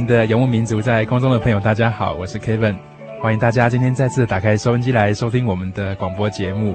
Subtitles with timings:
[0.00, 2.74] 的游牧民族，在空中的朋友，大家好，我是 Kevin，
[3.20, 6.74] 欢迎大家今天再次打开收音机来收听我们的广播节目。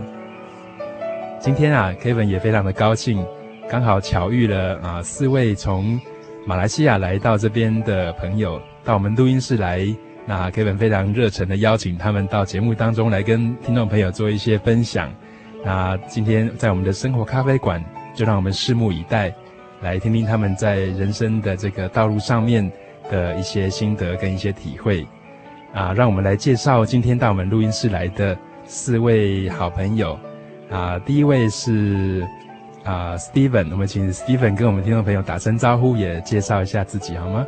[1.39, 3.25] 今天啊，Kevin 也非常的高兴，
[3.67, 5.99] 刚好巧遇了啊四位从
[6.45, 9.83] 马来西亚来到这边的朋友，到我们录音室来。
[10.27, 15.11] 那 Kevin 非常热诚的邀请他们到节目当中来跟听众朋友做一些分享。
[15.65, 19.33] 那今天在我们的生活咖啡馆，就让我们拭目以待，
[19.81, 22.71] 来听听他们在人生的这个道路上面。
[23.09, 25.05] 的一些心得跟一些体会，
[25.73, 30.17] 啊，让我们来介绍今天到我们录音室来的四位好朋友，
[30.69, 32.27] 啊，第一位是
[32.83, 37.47] 啊，Steven，我们请 Steven 跟我们听众朋友打声招呼，也介绍一下自己好吗？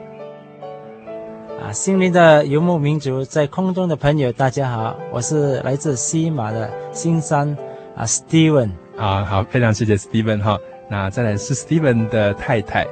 [1.61, 7.57] 啊，心灵的游牧民族，在空中的朋友，大家好，我是来自西马的新山
[7.95, 8.69] 啊，Steven。
[8.97, 10.57] 啊，好，非常谢谢 Steven 哈，
[10.89, 12.85] 那再来是 Steven 的太太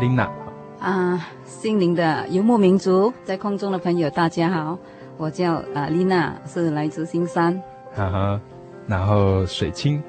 [0.00, 0.43] ，Lina。
[0.84, 4.78] 啊，心灵的游牧民族，在空中的朋友，大家好，
[5.16, 7.58] 我叫啊丽娜，是来自新山。
[7.94, 8.40] 哈哈，
[8.86, 10.02] 然后水清，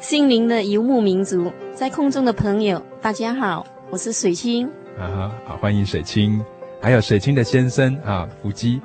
[0.00, 4.66] 心灵的游牧民族，在空中的朋友，大家好，我是水清。
[4.98, 6.44] 啊哈，好，欢迎水清，
[6.80, 8.80] 还有水清的先生啊，福基。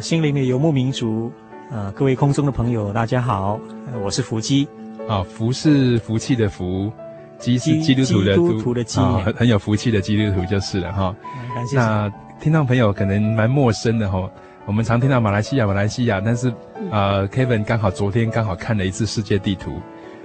[0.00, 1.30] 心灵的游牧民族，
[1.70, 3.60] 呃，各位空中的朋友，大家好，
[4.02, 4.66] 我是福基。
[5.06, 6.90] 啊，福是福气的福。
[7.38, 11.14] 基是基督徒的基督徒的基，很、哦、很有福气的基督徒就是了哈。
[11.54, 11.76] 感谢。
[11.76, 14.30] 那听众朋友可能蛮陌生的哈，
[14.66, 16.52] 我们常听到马来西亚，马来西亚，但是
[16.90, 19.72] 呃，Kevin 刚好昨天刚好看了一次世界地图，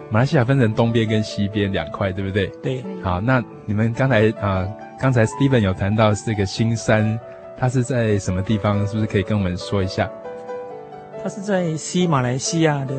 [0.10, 2.48] 马来西亚分成东边跟西边两块，对不对？
[2.62, 2.84] 对。
[3.02, 4.68] 好，那你们刚才啊，
[5.00, 7.18] 刚才 Steven 有谈到这个新山，
[7.58, 8.86] 它是在什么地方？
[8.88, 10.10] 是不是可以跟我们说一下？
[11.24, 12.96] 它是在西马来西亚的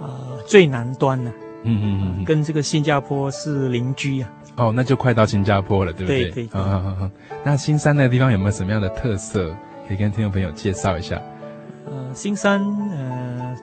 [0.00, 1.41] 啊、呃、最南端呢、啊。
[1.64, 4.30] 嗯嗯嗯，跟这个新加坡是邻居啊。
[4.56, 6.30] 哦，那就快到新加坡了，对不对？
[6.30, 6.48] 对对。
[6.48, 7.10] 好好好。
[7.42, 9.54] 那新山那个地方有没有什么样的特色，
[9.88, 11.20] 可以跟听众朋友介绍一下？
[11.86, 13.56] 呃，新山呃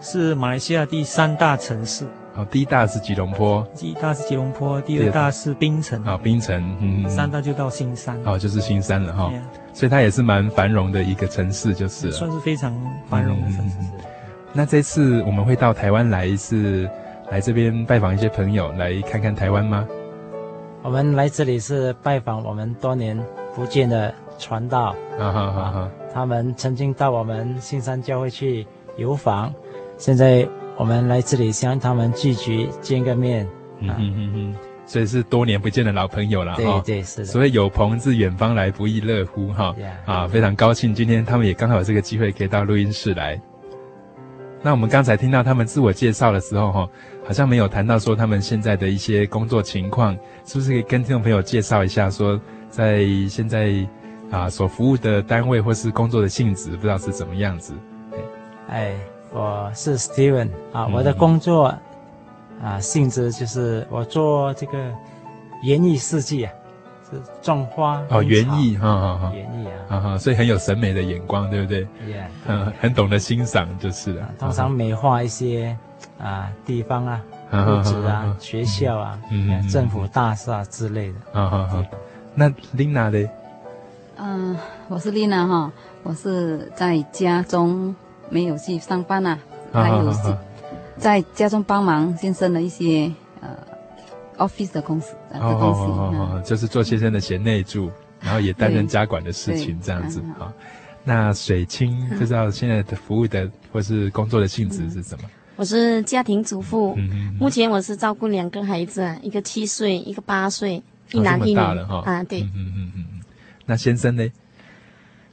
[0.00, 2.06] 是马来西亚第三大城市。
[2.36, 3.66] 哦，第一大是吉隆坡。
[3.74, 6.02] 第一大是吉隆坡，第二大是槟城。
[6.04, 6.76] 啊，槟城。
[6.80, 7.08] 嗯。
[7.08, 8.16] 三大就到新山。
[8.24, 9.28] 哦，就是新山了哈。
[9.30, 9.40] 对。
[9.72, 12.12] 所以它也是蛮繁荣的一个城市，就是。
[12.12, 12.72] 算是非常
[13.08, 13.76] 繁荣的城市。
[14.52, 16.88] 那这次我们会到台湾来是？
[17.30, 19.86] 来这边拜访一些朋友，来看看台湾吗？
[20.82, 23.16] 我们来这里是拜访我们多年
[23.54, 25.90] 不见的传道，啊哈哈哈！
[26.12, 29.54] 他们曾经到我们新山教会去游访，
[29.96, 33.46] 现在我们来这里向他们聚集见个面，
[33.78, 34.54] 嗯哼哼哼，
[34.84, 37.24] 所以是多年不见的老朋友了，对对是的。
[37.26, 43.40] 所以有朋自远方来，不亦乐乎哈！Yeah, 啊，非常高兴，今天他们也刚好有这个机会可以到录音室来。
[44.62, 46.88] 那我们刚才听到他们自我介绍的时候，哈，
[47.24, 50.14] 好像没有谈到说他们现在的一些工作情况，
[50.44, 52.10] 是不是可以跟听众朋友介绍一下？
[52.10, 53.74] 说在现在
[54.30, 57.72] 啊所服务的单位或是工作的性质，不知道是怎么样子？
[58.68, 58.94] 哎，
[59.32, 61.74] 我是 Steven 啊，我的工作、
[62.62, 64.92] 啊性质就是我做这个
[65.62, 66.52] 园艺设计啊。
[67.42, 71.86] 种花哦，园艺哈哈哈，园艺啊，哈哈，所以很有审美的眼光，对不对？
[72.06, 74.28] 对，嗯，很懂得欣赏，就是了。
[74.38, 75.76] 通常美化一些
[76.18, 77.20] 啊地方啊，
[77.52, 79.18] 屋子啊、学校啊、
[79.70, 81.40] 政府大厦之类的。
[81.40, 81.86] 啊啊
[82.34, 83.28] 那琳娜呢？
[84.16, 84.56] 嗯，
[84.88, 85.72] 我是琳娜哈，
[86.02, 87.94] 我是在家中
[88.28, 89.38] 没有去上班啊，
[89.72, 90.12] 还有
[90.96, 93.14] 在家中帮忙先生的一些呃
[94.40, 97.90] office 的公司的东西，就是做先生的贤内助，
[98.20, 100.52] 然后也担任家管的事情这样子啊。
[101.04, 105.30] 那水清不知道现在的服务的或是工作的性质是什么？
[105.56, 106.96] 我是家庭主妇，
[107.38, 110.82] 目前我是照顾两个孩子，一个七岁，一个八岁。
[111.12, 111.58] 一男一女。
[111.58, 113.20] 啊，对，嗯嗯嗯嗯，
[113.66, 114.24] 那先生呢？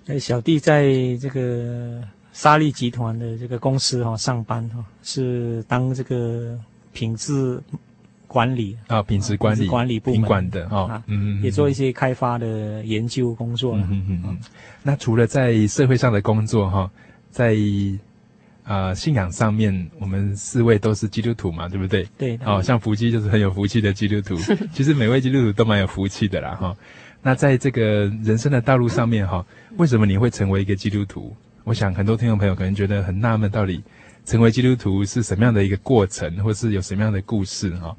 [0.05, 2.01] 那小弟在这个
[2.33, 6.57] 沙利集团的这个公司哈上班哈，是当这个
[6.93, 7.61] 品质
[8.37, 13.75] 管理啊，品质管理管理部门管的哈，嗯嗯，也做一些开发的研究工作。
[13.77, 14.37] 嗯嗯嗯。
[14.83, 16.91] 那除了在社会上的工作哈，
[17.31, 17.55] 在。
[18.69, 22.05] 啊、呃，信仰上面，我们四位都是基督徒嘛，对不对？
[22.17, 22.37] 对。
[22.43, 24.35] 哦，像福基就是很有福气的基督徒。
[24.75, 26.75] 其实每位基督徒都蛮有福气的啦，哈。
[27.21, 29.45] 那在这个人生的道路上面，哈，
[29.77, 31.33] 为什么你会成为一个基督徒？
[31.63, 33.81] 我想很多听众朋友可能觉得很纳闷，到底
[34.25, 37.69] 成为基督徒是什么样的一个过程，或是有什么样的故事？
[37.77, 37.95] 哈。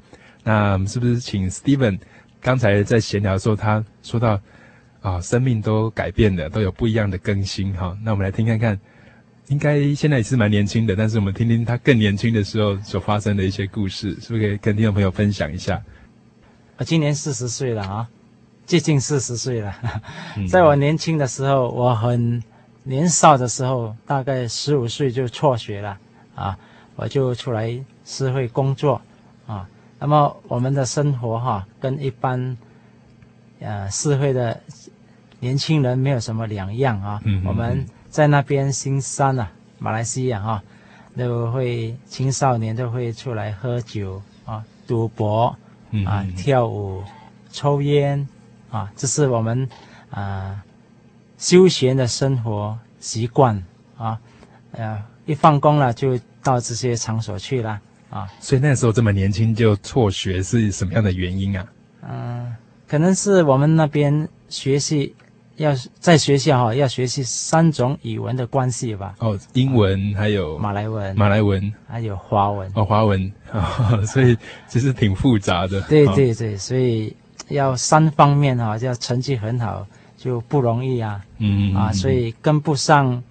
[0.49, 1.99] 那我们是不是请 Steven
[2.41, 4.41] 刚才在闲聊的时候，他说到
[4.99, 7.95] 啊，生命都改变了，都有不一样的更新，哈。
[8.03, 8.79] 那我们来听看看。
[9.49, 15.79] 应该现在也是蛮年轻的，但是我们听听他更年轻的时候所发生的一些故事，是不是可以跟听众朋友分享一下？
[16.77, 18.09] 我今年四十岁了啊，
[18.65, 19.71] 接近四十岁了。
[20.49, 22.41] 在我年轻的时候，我很
[22.83, 25.95] 年少的时候，大概十五岁就辍学了
[26.33, 26.57] 啊，
[26.95, 29.01] 我就出来社会工作啊。
[29.99, 32.57] 那么我们的生活哈、啊，跟一般
[33.59, 34.59] 呃社会的
[35.39, 37.21] 年轻人没有什么两样啊。
[37.25, 37.85] 嗯、我们。
[38.09, 40.63] 在那边新山啊，马来西亚哈、啊，
[41.15, 45.55] 都会青少年都会出来喝酒啊、赌博
[46.07, 47.03] 啊、跳舞、
[47.51, 48.27] 抽烟
[48.71, 49.69] 啊，这是我们
[50.09, 50.59] 啊
[51.37, 53.63] 休闲的生活习惯
[53.95, 54.19] 啊。
[54.71, 57.79] 呃，一放工了就到这些场所去了
[58.09, 58.27] 啊。
[58.39, 61.65] 所以那时候这么年轻就辍学是什么样的原因啊？
[62.09, 62.55] 嗯，
[62.87, 65.15] 可能是我们那边学习。
[65.57, 69.13] 要在学校哈，要学习三种语文的关系吧？
[69.19, 72.71] 哦，英文还有马来文，马来文还有华文。
[72.75, 74.37] 哦，华文，哦， 所以
[74.69, 75.81] 其实挺复杂的。
[75.81, 77.13] 对对对，所以
[77.49, 79.85] 要三方面哈，要成绩很好
[80.15, 81.21] 就不容易啊。
[81.39, 83.21] 嗯啊，所以跟不上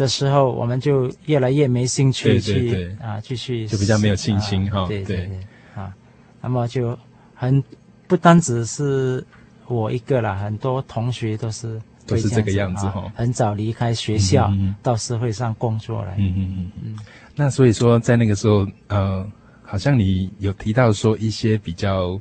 [0.00, 4.86] 的时候，我们就越来越没兴趣去啊，继续就比较没有信心哈。
[4.88, 5.40] 对对对，
[5.74, 5.94] 啊，
[6.40, 6.98] 那么就
[7.34, 7.62] 很
[8.08, 9.24] 不单只是。
[9.72, 14.52] 我一个啦，很多同学都是都是这个样子哈、哦，很早离开学校，
[14.82, 16.12] 到社会上工作了。
[16.18, 16.98] 嗯嗯嗯嗯。
[17.36, 19.24] 那所以说，在那个时候，呃，
[19.62, 22.20] 好像你有提到说一些比较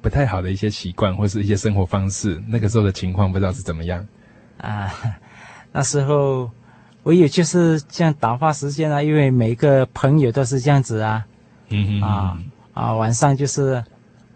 [0.00, 4.06] 不太好的一些习惯，或是一些生活方式，那个时候的情况不知道是怎么样
[4.58, 4.94] 啊？
[5.74, 6.48] 那时候
[7.02, 11.24] 我也就是这样打发时间啊，因为每个朋友都是这样子啊。
[11.68, 12.38] 嗯嗯啊
[12.74, 13.82] 啊，晚上就是。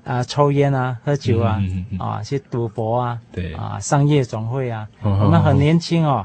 [0.04, 6.22] 啊，抽烟啊，喝酒啊，嗯啊，去赌博啊，对，啊，上夜总会啊，哦、我们很年轻哦，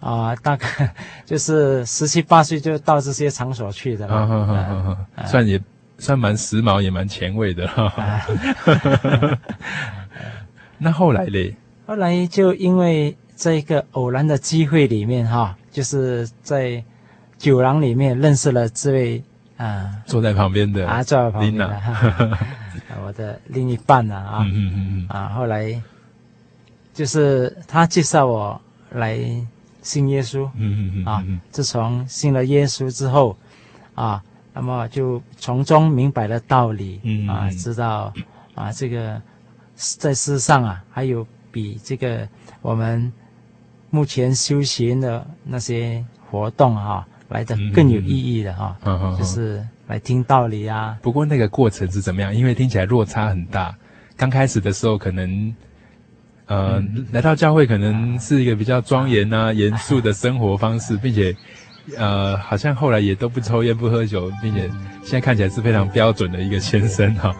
[0.00, 0.66] 哦啊，大概
[1.26, 5.60] 就是十七八岁就到这些场所去的了，哦哦哦啊、算也
[5.98, 7.68] 算蛮时髦，也蛮前卫的。
[7.68, 8.26] 啊、
[10.78, 11.54] 那后来嘞？
[11.86, 16.84] 后来就因为这个偶然的机会里面哈、啊，就是在
[17.38, 19.24] 酒廊里面认识了这位
[19.56, 22.38] 啊，坐在旁边的啊，坐在旁边的。
[23.04, 25.06] 我的另一半啊，啊， 嗯嗯嗯。
[25.08, 25.82] 啊，后来
[26.92, 28.60] 就是他介绍我
[28.90, 29.18] 来
[29.80, 33.36] 信耶稣，嗯嗯嗯啊，自从信了耶稣之后，
[33.94, 37.26] 啊，那么就从中明白了道理，嗯。
[37.26, 38.12] 啊，知道
[38.54, 39.20] 啊，这个
[39.74, 42.28] 在世上啊，还有比这个
[42.60, 43.10] 我们
[43.92, 48.76] 目前修行的那些活动啊，来的更有意义的哈，
[49.16, 49.64] 就是。
[49.88, 50.96] 来听道理啊！
[51.02, 52.34] 不过那个过程是怎么样？
[52.34, 53.76] 因为听起来落差很大。
[54.16, 55.54] 刚开始的时候，可能
[56.46, 61.36] 呃，嗯、来到教会可能是一个比较庄严啊、严肃的生活方式，并且
[61.98, 64.62] 呃，好像后来也都不抽烟、不喝酒，并且
[65.02, 67.34] 现在看起来是非常标准的一个先生哈。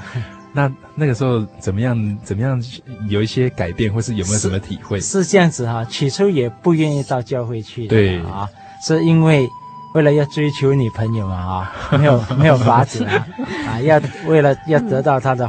[0.52, 2.18] 那那个时候怎么样？
[2.22, 2.62] 怎么样
[3.08, 5.00] 有一些改变，或是有没有什么体会？
[5.00, 5.84] 是，是这样子哈。
[5.86, 8.48] 起初也不愿意到教会去的，对啊，
[8.86, 9.48] 是因为。
[9.94, 13.26] 为了要追求女朋友嘛，啊， 没有没有法子啊，
[13.66, 15.46] 啊，要为了要得到她的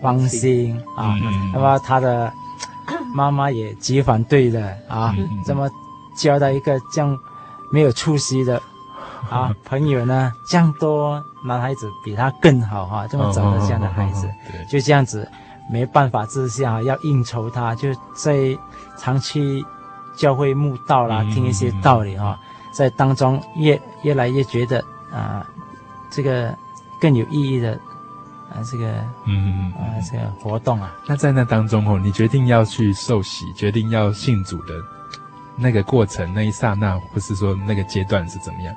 [0.00, 1.16] 芳心啊，
[1.52, 2.32] 那么他的
[3.12, 5.12] 妈妈也极反对的啊，
[5.44, 5.68] 这么
[6.16, 7.18] 交到一个这样
[7.72, 8.62] 没有出息的
[9.30, 14.28] 啊，朋友呢，这样多男孩子比他更好哈，这么找的这样的孩子，
[14.68, 15.28] 就这样子，
[15.70, 18.56] 没办法之下要应酬他，就在
[18.96, 19.64] 长期
[20.16, 22.38] 教会慕道啦，听一些道理哈，
[22.72, 25.46] 在当中越越来越觉得啊，
[26.10, 26.56] 这个
[27.00, 27.72] 更有意义的
[28.50, 28.92] 啊，这个
[29.24, 34.74] 嗯嗯啊这个活动啊，那在那当中哦，你决定要去受洗，决定要信主的。
[35.58, 38.74] 那个过程，那一刹那，或是说那个阶段是怎么样？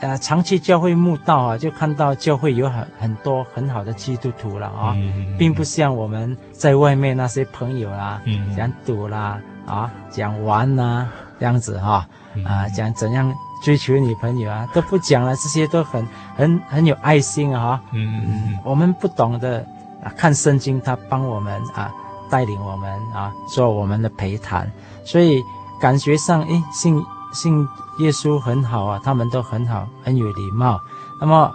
[0.00, 11.08] 呃，长期教会慕道啊，就看到教会有很很多很好的基督徒了啊，嗯、并不像我们在外面那些朋友啦，嗯、讲赌啦啊，讲玩呐
[11.40, 12.06] 这样子哈
[12.44, 13.32] 啊，讲怎样
[13.62, 19.64] 追求女朋友啊，都不讲了，这些都很很很有爱心啊，嗯嗯嗯，我们不懂得
[20.02, 21.90] 啊，看圣经，他帮我们啊，
[22.28, 24.70] 带领我们啊，做我们的陪谈，
[25.04, 25.42] 所以。
[25.80, 26.96] 感觉上，哎，信
[27.34, 30.80] 信耶稣很好啊，他们都很好，很有礼貌。
[31.20, 31.52] 那么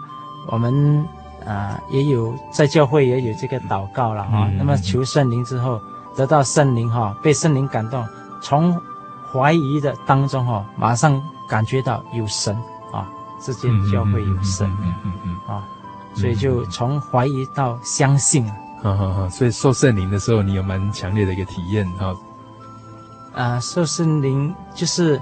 [0.48, 1.00] 我们
[1.45, 4.48] 啊、呃，也有在教会也有这个祷告了啊。
[4.50, 5.81] 嗯、那么求圣灵之后，
[6.15, 8.05] 得到圣灵哈，被圣灵感动，
[8.41, 8.79] 从
[9.31, 12.55] 怀疑的当中哈，马上感觉到有神
[12.91, 13.07] 啊，
[13.41, 15.63] 这间教会有神，嗯嗯嗯啊，
[16.15, 18.45] 所以就从怀疑到相信。
[18.81, 22.15] 哈哈哈，所以受圣灵的时候，你有蛮强烈的一个体验哈。
[23.33, 25.21] 啊，受圣灵就是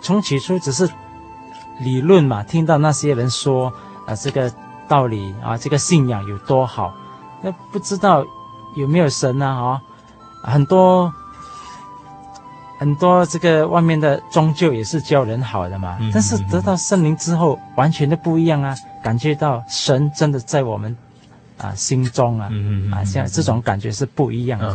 [0.00, 0.88] 从起初只是
[1.80, 3.72] 理论嘛，听到那些人说
[4.06, 4.52] 啊，这个
[4.88, 6.94] 道理啊，这个信仰有多好，
[7.42, 8.24] 那不知道
[8.76, 9.46] 有没有神呢？
[9.46, 9.80] 啊，
[10.42, 11.12] 很多
[12.78, 20.96] 很多这个外面的宗教也是教人好的嘛，嗯、但是得到圣灵之后，完全的不一样啊，感觉到神真的在我们
[21.58, 24.74] 啊心中啊，嗯、啊，像这种感觉是不一样的。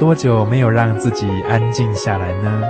[0.00, 2.62] 多久没有让自己安静下来呢？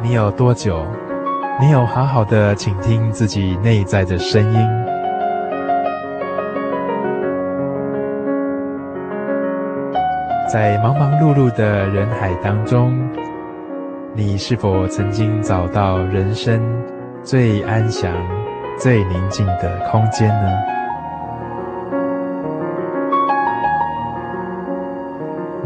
[0.00, 0.82] 你有多久
[1.60, 4.58] 没有好好的倾听自己内在的声音？
[10.50, 12.98] 在忙忙碌碌的人海当中，
[14.14, 16.62] 你是否曾经找到人生
[17.22, 18.10] 最安详、
[18.78, 20.50] 最宁静的空间呢？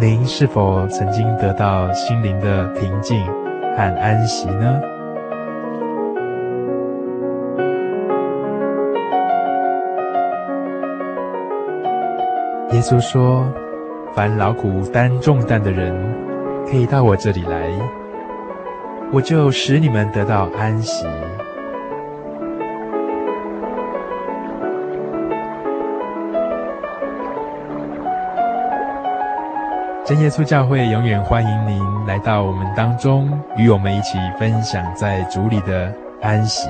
[0.01, 3.21] 您是否曾经得到心灵的平静
[3.77, 4.81] 和安息呢？
[12.71, 13.45] 耶稣说
[14.15, 15.93] ：“凡劳苦担重担的人，
[16.71, 17.69] 可以到我这里来，
[19.13, 21.05] 我就使你们得到安息。”
[30.09, 35.93] 真耶稣教会永远欢迎您来到我们当中，与我们一起分享在主里的
[36.23, 36.67] 安息。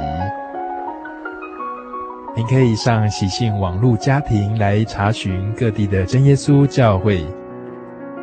[2.34, 7.24] 您可以上喜信网络家庭来查询各地的真耶稣教会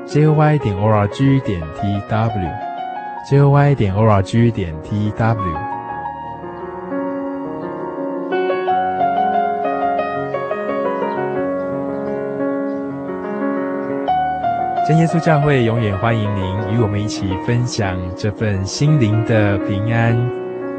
[0.06, 5.65] ，joy 点 org 点 tw，joy 点 org 点 tw。
[14.88, 20.16] 真耶稣教会永远欢迎您与我们一起分享这份心灵的平安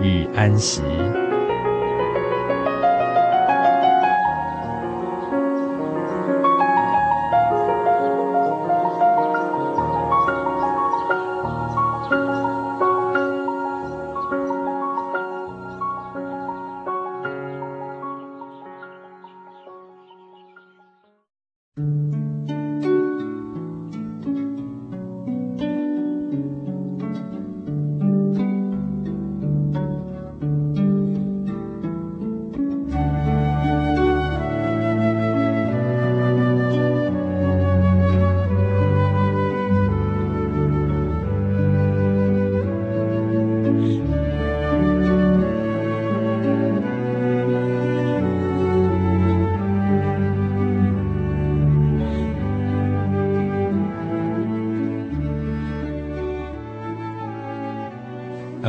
[0.01, 0.81] 与安息。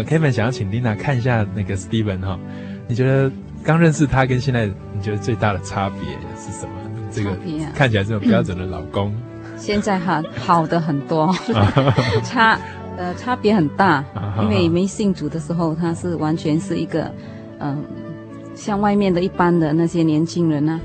[0.07, 2.39] Kevin 想要请 Lina 看一下那个 Steven 哈，
[2.87, 3.29] 你觉得
[3.63, 5.99] 刚认识他跟现在你觉得最大的差别
[6.39, 6.71] 是什么？
[7.11, 7.31] 这个
[7.75, 9.13] 看起来这种标准的老公，
[9.57, 11.33] 现在哈好的很多，
[12.23, 12.57] 差
[12.97, 14.03] 呃差别很大，
[14.41, 17.03] 因为没信主的时候他是完全是一个
[17.59, 17.77] 嗯、呃、
[18.55, 20.79] 像外面的一般的那些年轻人啊，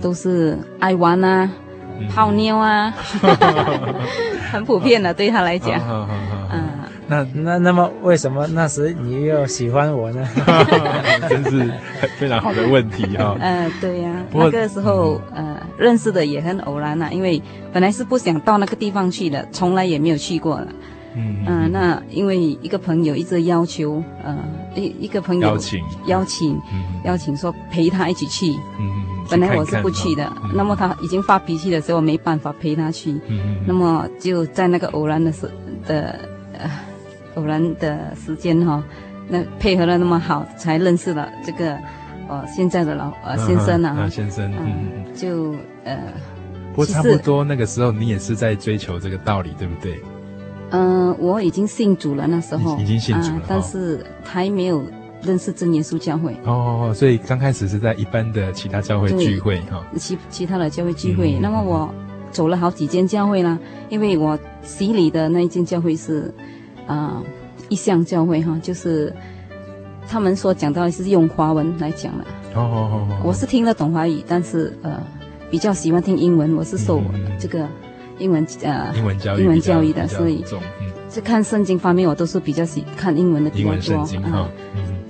[0.00, 1.50] 都是爱玩啊、
[2.10, 2.92] 泡妞啊，
[4.52, 6.06] 很普遍的对他来讲，嗯。
[7.12, 10.26] 那那那么为什么那时你又喜欢我呢？
[11.28, 11.70] 真是
[12.18, 13.36] 非常好的问题哈。
[13.38, 20.68] 嗯、呃，对呀、啊，那个时候呃认识的也很偶然呐、啊，因为本来是不想到那个地方去的，从来也没有去过了。
[21.14, 21.70] 嗯嗯。
[21.70, 24.34] 那因为一个朋友一直要求，呃，
[24.74, 26.58] 一一个朋友邀请邀请
[27.04, 28.52] 邀请说陪他一起去。
[28.80, 29.02] 嗯嗯。
[29.30, 33.12] 本来我是不去的，那么他已经发脾气的时候，没办法陪他去。
[33.28, 33.56] 嗯嗯。
[33.66, 35.50] 那么就在那个偶然的时
[35.86, 36.18] 的
[36.58, 36.70] 呃
[37.34, 38.82] 偶然的时间哈，
[39.28, 41.76] 那配合的那么好，才认识了这个
[42.28, 44.08] 呃现在的老呃先生啊。
[44.08, 44.50] 先生。
[44.52, 44.58] 嗯。
[44.58, 45.98] 嗯就呃。
[46.74, 50.00] 不过差不多那个时候，你也是在追求这个道理，对不对？
[50.70, 54.82] 嗯，我已经信主了，那时候已经信主了，但是还没有
[55.22, 56.34] 认识真耶稣教会。
[56.46, 61.38] 哦，所以刚开始是在一般的其他教会聚会哈，其其他的教会聚会。
[61.38, 61.94] 那么我
[62.30, 63.58] 走了好几间教会啦，
[63.90, 66.34] 因为我洗礼的那一间教会是
[66.86, 67.22] 啊
[67.68, 69.14] 异象教会哈，就是
[70.08, 72.24] 他们所讲到的是用华文来讲的。
[72.54, 75.00] 哦哦哦，我是听得懂华语，但是呃。
[75.50, 76.98] 比较喜欢听英文，我是受
[77.38, 77.68] 这个
[78.18, 80.42] 英文呃英文教育英文教育的，所以
[81.10, 84.00] 是看圣经方面，我都是比较喜看英文的比较多
[84.32, 84.48] 啊。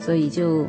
[0.00, 0.66] 所以就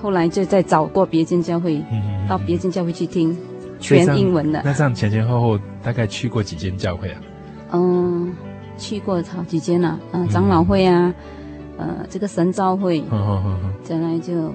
[0.00, 1.82] 后来就再找过别间教会，
[2.28, 3.36] 到别间教会去听
[3.80, 4.62] 全英文的。
[4.64, 7.20] 那这样前前后后大概去过几间教会啊？
[7.72, 8.32] 嗯，
[8.76, 11.12] 去过好几间了，嗯，长老会啊，
[11.76, 13.02] 呃，这个神召会，
[13.82, 14.52] 再来就。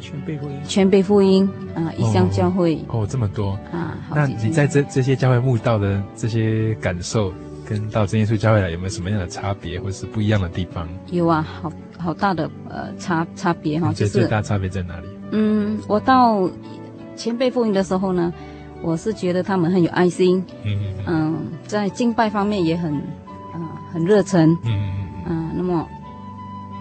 [0.00, 1.92] 全备福音，全备福音啊！
[1.98, 3.98] 异象教会哦，这么多啊！
[4.14, 7.32] 那你在这这些教会慕道的这些感受，
[7.68, 10.88] 跟到真耶稣教会来有没有什么样的差别，或是不一样的地方？
[11.10, 15.08] 有啊，好好大的呃差差别哈，就是最大差别在哪里？
[15.32, 16.48] 嗯，我到
[17.16, 18.32] 全备福音的时候呢，
[18.80, 21.34] 我是觉得他们很有爱心，嗯嗯，
[21.66, 23.02] 在敬拜方面也很啊
[23.94, 25.88] 很热忱，嗯嗯嗯，那么。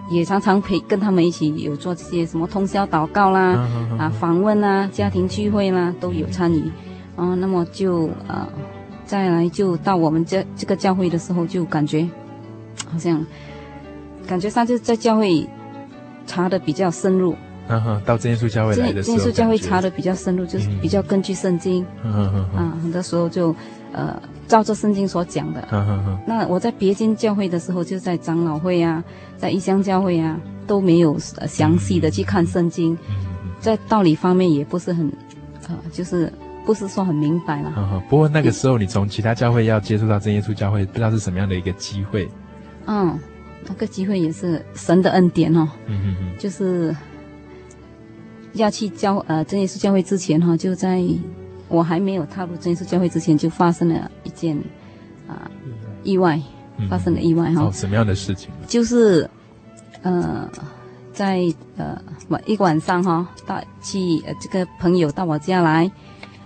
[0.10, 3.66] 也常常陪跟他们一起有做这些什么通宵祷告啦，
[3.98, 6.62] 啊访问啊，家庭聚会啦，都有参与。
[7.16, 8.46] 啊，那么就呃，
[9.06, 12.06] 再来就到我们这这个教会的时候，就感觉
[12.92, 13.26] 好像
[14.28, 15.48] 感觉上就在教会
[16.28, 17.34] 查的比较深入。
[17.70, 21.84] 嗯哼，到真耶稣教会来的时候，真耶稣教会查的比较深入，就是比较根据圣经。
[22.04, 22.60] 嗯嗯嗯。
[22.60, 23.56] 啊，很多时候就
[23.94, 24.22] 呃。
[24.48, 29.04] 照着圣经所讲的，呵呵呵，那我在别间教会的时候，就在长老会啊，
[29.38, 33.16] 在异乡教会啊，都没有详细的去看圣经，嗯、
[33.60, 35.12] 在道理方面也不是很，
[35.70, 36.32] 呃，就是
[36.66, 38.04] 不是说很明白了。
[38.10, 42.30] 不过那个时候你从其他教会要接触到真耶稣教会，不知道是什么样的一个机会。
[42.86, 43.18] 嗯，
[43.66, 45.68] 那个机会也是神的恩典哦。
[45.88, 46.96] 嗯哼哼，就是
[48.54, 51.02] 要去教呃真耶稣教会之前哈，就在。
[51.74, 54.56] 我还没有踏入真耶稣教会之前，就发生了一件
[55.28, 55.50] 啊
[56.04, 56.40] 意外，
[56.88, 57.64] 发生了意外哈。
[57.64, 58.52] 哦，什么样的事情？
[58.68, 59.28] 就是，
[60.04, 60.48] 呃，
[61.12, 61.42] 在
[61.76, 65.92] 呃晚一个晚上哈，到去呃这个朋友到我家来，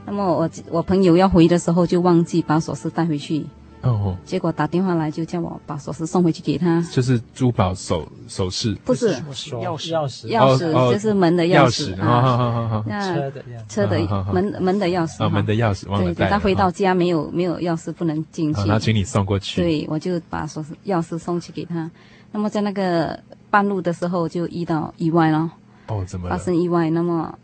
[0.06, 3.46] 那么我我朋友要回的时候，就忘记把锁匙带回去。
[3.92, 9.16] 哦，结果打电话来就叫我把锁匙送回去给他，就是珠宝首首饰，不是。
[9.16, 9.50] 钥匙。
[9.60, 10.28] 钥匙。
[10.28, 12.00] 钥匙，就是门的钥匙。
[12.02, 14.00] 啊，好好好，车的车的
[14.32, 21.90] 门门的钥匙啊，门的钥匙忘了带，对，他回到家没有没有钥匙不能进去，那请你送过去，对，我就把锁匙钥匙送去给他，
[22.32, 23.20] 那么在那个
[23.50, 25.50] 半路的时候就遇到意外了，
[25.88, 26.90] 哦，怎么发生意外？
[26.90, 27.38] 那么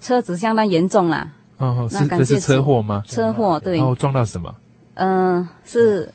[0.00, 3.02] 车子相当严重啦，哦，是这是车祸吗？
[3.06, 4.54] 车祸对，然后撞到什么？
[4.96, 6.12] 嗯，是。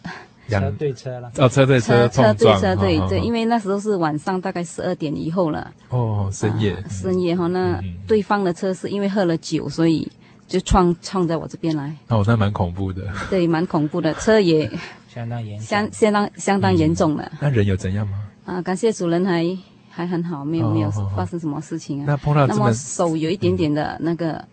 [0.50, 6.76] 车对车了哦，车对车车对车对对，因为那时候是晚上大概十二点以后了哦，深夜。
[6.90, 10.06] 深夜哈，那对方的车是因为喝了酒，所以
[10.50, 11.96] 就撞撞在我这边来。
[12.10, 14.70] 哦，那蛮恐怖的，对，蛮恐怖的，车也
[15.08, 17.32] 相当严相相当相当严重了。
[17.40, 18.22] 那人有怎样吗？
[18.44, 19.58] 啊，感谢主人还
[19.90, 22.04] 还很好，没有没有发生什么事情啊。
[22.06, 24.44] 那碰到那么手有一点点的那个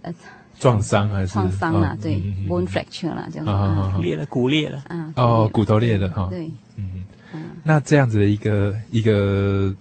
[0.00, 0.14] 呃。
[0.60, 1.96] 撞伤还是撞伤了？
[2.02, 4.84] 对，bone fracture 了，叫做裂了，骨裂了。
[4.88, 6.28] 啊，哦，骨头裂了哈。
[6.30, 7.42] 对，嗯嗯。
[7.64, 9.74] 那这样子的一个一个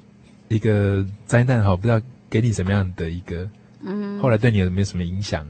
[0.47, 3.45] 一个灾难哈，不知道给你什么样的一个，
[3.83, 5.45] 嗯，后来对你有没有什么影响？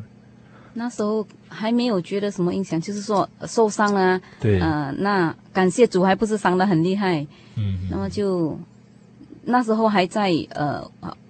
[0.73, 4.19] 那时候还没有觉得什么影响，就是说受伤了。
[4.39, 4.59] 对。
[4.59, 7.25] 呃，那感谢主，还不是伤的很厉害。
[7.55, 7.87] 嗯。
[7.91, 8.59] 那么就
[9.43, 10.83] 那时候还在呃，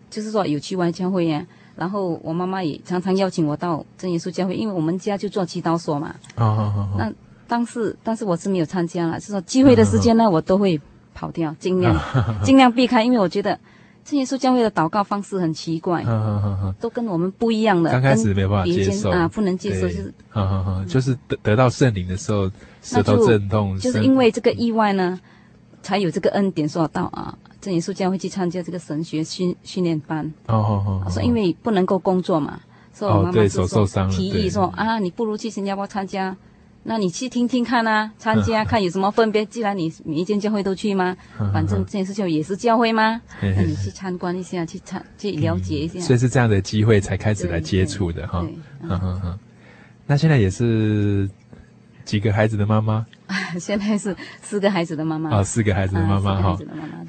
[0.09, 1.45] 就是说有去外教会呀。
[1.79, 6.13] 然后我妈妈也常常邀请我到真耶稣教会，因为我们家就做祈祷所嘛。
[6.35, 6.89] 哦哦哦。
[6.97, 7.09] 那
[7.47, 10.79] 当时，但是我是没有参加了，就是说聚会的时间呢，我都会
[11.13, 11.97] 跑掉，尽量
[12.43, 13.57] 尽量避开，因为我觉得
[14.03, 16.03] 真耶稣教会的祷告方式很奇怪，
[16.81, 17.89] 都跟我们不一样的。
[17.91, 20.13] 刚开始没办法接受啊，不能接受，就是，
[20.87, 25.17] 就是得得到圣灵的时候，舌头震动，就是因为这个意外呢，
[25.81, 27.37] 才有这个恩典说到啊。
[27.61, 30.25] 真耶稣教会去参加这个神学训训练班。
[30.47, 31.09] 哦哦哦。
[31.09, 32.59] 说因为不能够工作嘛，
[32.93, 36.35] 所以我妈妈就说提议说啊，你不如去新加坡参加
[36.83, 39.45] 那你去听听看啊， 参加看有什么分别。
[39.45, 41.15] 既然你每一间教会都去吗？
[41.53, 43.21] 反正这件事情也是教会吗？
[43.41, 45.99] 那你去参观一下，去参去了解一下。
[45.99, 48.45] 所以是这样的机会才开始来接触的哈。
[50.07, 51.29] 那现在也是
[52.09, 53.05] 几个孩子的妈妈？
[53.59, 55.29] 现在是四个孩子的妈妈。
[55.29, 56.57] 哦，四个孩子的妈妈哈。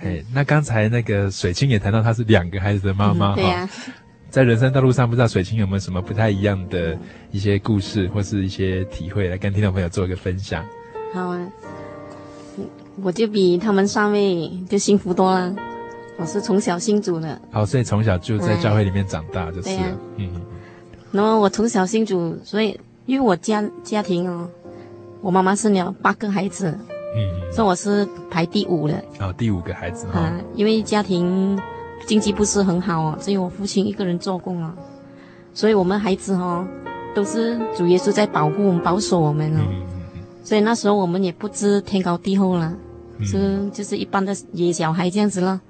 [0.02, 3.34] 哎，那刚才那个水清也谈到她是两个孩子的妈妈哈。
[3.36, 3.66] 对呀。
[4.28, 6.98] 在人生道路上，不知道水清有没有什么不太一样的
[7.30, 10.62] 一些故事，或是一些体会，来跟听众朋友做一个分享。
[11.14, 11.48] 好啊，
[13.02, 15.56] 我就比他们三位就幸福多了。
[16.18, 19.70] 我是从小信主的，好，所以从小就在教会里面长大，就是。
[19.70, 19.84] 啊、
[20.18, 20.30] 嗯。
[21.10, 24.48] 那么我从小信主，所以因为我家家庭哦，
[25.20, 26.66] 我妈妈生了八个孩子，
[27.16, 29.04] 嗯，所以我是排第五的。
[29.18, 31.59] 哦，第五个孩子哈、因为家庭。
[32.06, 34.74] 经济不是很好哦，只有我父亲一个人做工啊，
[35.52, 36.66] 所以我们孩子哦，
[37.14, 39.61] 都是主耶稣在保护我们、保守我们哦。
[39.61, 39.83] 嗯、
[40.42, 42.74] 所以那时候我们也不知天高地厚了，
[43.18, 45.61] 嗯、是就是一般的野小孩这样子了，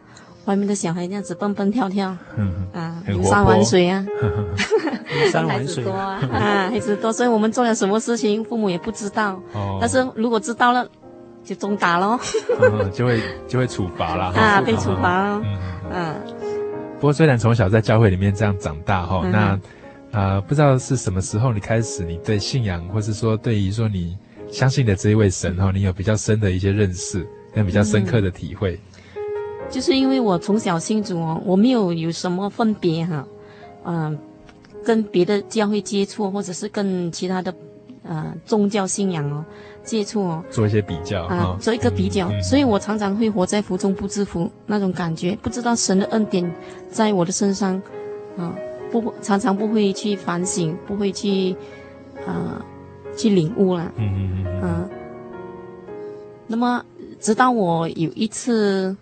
[0.51, 4.05] 外面的小孩这样子蹦蹦跳跳，嗯、啊，游山玩水啊，
[5.23, 9.41] 游 山玩水啊，啊， 孩子多，所以我们做了什么事情，父母也不知道。
[9.53, 9.79] 哦。
[9.81, 10.85] 但是如果知道了，
[11.45, 12.19] 就重打喽。
[12.61, 14.25] 嗯、就会就会处罚了。
[14.35, 15.41] 啊，被处罚了。
[15.45, 15.59] 嗯
[15.93, 16.15] 嗯，
[16.97, 24.19] 不过虽然从小在教会里面这样长大哈，嗯、那啊不知道是什么时候你开始你对信仰，或是说对于说你
[24.51, 28.77] 相信的这一位神哈，你有比较深的一些认识跟比较深刻的体会。
[29.71, 33.27] 就是因为我从小信主哦，我没有有什么分别哈，
[33.85, 34.19] 嗯、呃，
[34.85, 37.55] 跟别的教会接触，或者是跟其他的
[38.03, 39.45] 呃宗教信仰哦。
[39.83, 46.55] 接触哦，做一些比较啊，做一个比较，所以我常常会活在福中不知福那种感觉，不知道神的恩典
[46.91, 47.81] 在我的身上，
[48.37, 48.55] 啊，
[48.93, 51.57] 不常常不会去反省，不会去
[52.27, 52.63] 啊
[53.17, 54.89] 去领悟了，嗯嗯嗯，啊，
[56.47, 56.85] 那么
[57.19, 58.95] 直到我有一次，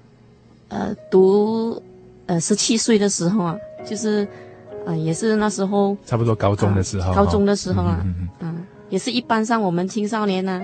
[0.69, 1.83] 呃，读
[2.27, 4.27] 呃十七岁的时候啊，就是
[4.87, 8.01] 啊也是那时候差不多高中的时候，高中的时候啊，
[8.41, 8.65] 嗯。
[8.91, 10.63] 也是一般上我们青少年呢，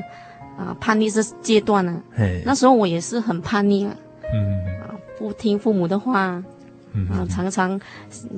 [0.58, 2.00] 啊叛逆这阶段呢。
[2.16, 2.42] 嘿。
[2.46, 3.94] 那时候我也是很叛逆啊，
[4.32, 6.42] 嗯，啊不听父母的话，
[6.94, 7.78] 嗯，啊常常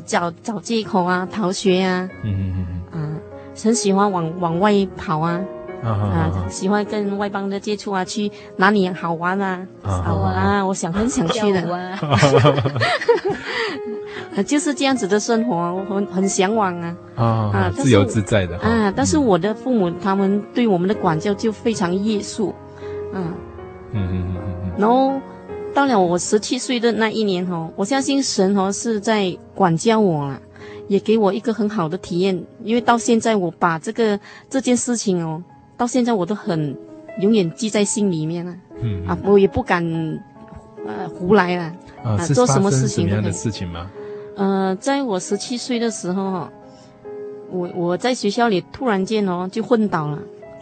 [0.04, 3.20] 找找借口啊逃学啊，嗯嗯嗯，啊
[3.62, 5.40] 很喜欢往往外跑啊，
[5.82, 11.62] 啊，啊喜欢跟外邦的接触啊，去哪里好玩啊，好玩啊，我想很想去的。
[14.46, 16.96] 就是这样子的生活，我很很向往啊！
[17.16, 18.92] 啊，啊自由自在的啊！
[18.94, 22.54] 但是我的父母他们对我们的管教就非常严肃，
[23.14, 23.32] 嗯
[23.92, 24.70] 嗯嗯嗯嗯。
[24.76, 25.18] 然后
[25.72, 30.38] 到了我十七岁的那一年哦，我相信神哦是在管教我啊，
[30.88, 32.44] 也给我一个很好的体验。
[32.62, 35.42] 因为到现在我把这个这件事情哦，
[35.76, 36.76] 到现在我都很
[37.20, 38.54] 永远记在心里面了。
[38.80, 39.82] 嗯啊，我也不敢
[40.86, 41.72] 呃胡来了
[42.04, 43.90] 啊，做什么事情什么样的事情吗？
[44.36, 46.48] 呃，在我十七岁的时候，
[47.50, 50.18] 我我在学校里突然间哦就昏倒了，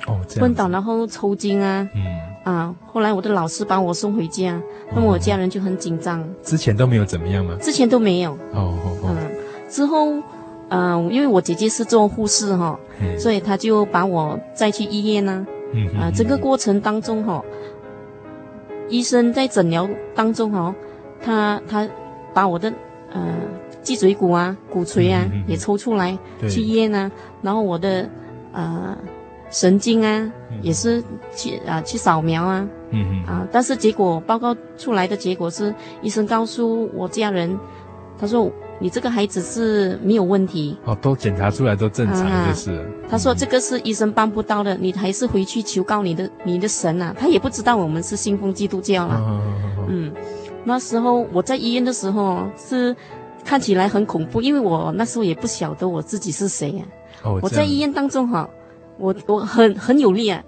[0.07, 4.61] 哦，昏倒然后抽筋啊，嗯，啊，后来我的老师把我送回家，
[4.95, 6.25] 那么我家人就很紧张。
[6.43, 7.57] 之前都没有怎么样吗？
[7.61, 8.33] 之前都没有。
[8.53, 9.09] 哦哦哦。
[9.09, 9.17] 嗯，
[9.69, 10.13] 之后，
[10.75, 12.79] 嗯，因为我姐姐是做护士哈，
[13.19, 15.47] 所以她就把我带去医院呢。
[15.73, 15.87] 嗯。
[15.99, 17.43] 啊，整个过程当中哈，
[18.89, 20.75] 医生在诊疗当中哈，
[21.23, 21.89] 他他
[22.33, 22.73] 把我的
[23.13, 23.23] 呃。
[23.85, 27.11] 脊椎骨啊，骨髓啊，也抽出来对去验啊，
[27.43, 28.09] 然后我的
[28.51, 28.97] 呃
[29.51, 31.03] 神经啊，嗯、也是
[31.37, 37.59] 去啊、呃、去扫描啊，嗯哼啊，但是结果报告出来的结果是，医生告诉我家人，
[38.19, 49.41] 他说你这个孩子是没有问题，哦，都检查出来都正常就是，啊、他说这个是医生办不到的，你还是回去求告你的你的神啊，他也不知道我们是信奉基督教了，哦、
[49.89, 50.13] 嗯，
[50.65, 52.95] 那时候我在医院的时候是。
[53.47, 56.83] 看起来很恐怖，因为我那时候也不晓得我自己是谁、啊。
[57.25, 58.49] 哦、我在医院当中哈，
[58.97, 60.43] 我我很很有力啊，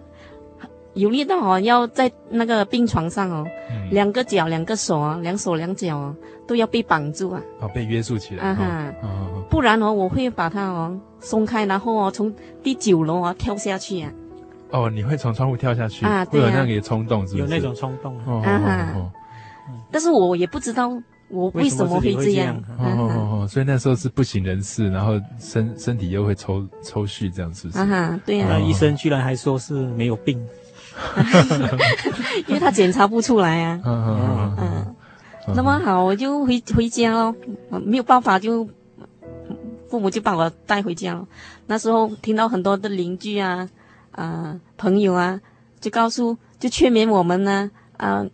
[0.96, 6.14] 有力到哦要在那个病床上哦，嗯、两个脚、两个手啊，两手两脚啊
[6.46, 7.40] 都要被绑住啊。
[7.60, 8.42] 哦，被约束起来。
[8.42, 8.94] 啊哈。
[9.02, 14.10] 哦、不然哦，我会把它哦松开，然后哦从第九楼啊跳下去啊。
[14.70, 16.24] 哦，你会从窗户跳下去啊？
[16.24, 16.50] 对啊。
[16.50, 17.42] 会有那个冲动是不是？
[17.44, 18.16] 有那种冲动。
[18.26, 18.92] 哦啊哈。
[18.96, 19.10] 哦。
[19.92, 20.90] 但是我也不知道。
[21.28, 22.56] 我为什么会这样？
[22.78, 27.80] 哦哦哦，所以那时候是不省人事，然后身身体又会抽抽搐，这样是不是？
[27.80, 28.46] 啊哈，对呀。
[28.48, 30.40] 那医生居然还说是没有病，
[32.48, 33.80] 因为他检查不出来啊。
[33.84, 34.94] 嗯嗯嗯。
[35.54, 37.34] 那么好，我就回回家喽。
[37.84, 38.68] 没有办法，就
[39.88, 41.26] 父母就把我带回家了。
[41.66, 43.68] 那时候听到很多的邻居啊。
[44.12, 45.38] 啊朋友啊，
[45.78, 48.24] 就告诉就劝勉我们呢，啊，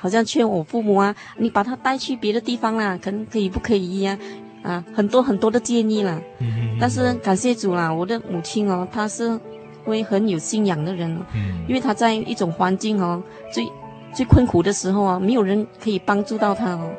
[0.00, 4.18] 好像劝我父母啊，你把他带去别的地方啦，可能可以不可以呀？
[4.62, 6.18] 啊，很多很多的建议啦。
[6.38, 6.78] 嗯。
[6.80, 9.38] 但是感谢主啦，我的母亲哦，她是
[9.84, 11.10] 会很有信仰的人。
[11.34, 11.64] 嗯。
[11.68, 13.66] 因为他在一种环境哦，最
[14.14, 16.90] 最困苦的时候啊，没有人可以帮助到他哦，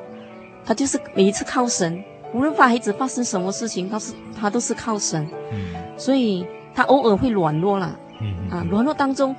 [0.65, 2.03] 他就是每一次靠神。
[2.33, 6.43] 无论发孩子发生什么事情，他是他都是靠神，嗯，所以
[6.73, 9.35] 他偶尔会软弱了，嗯，啊，软弱当中，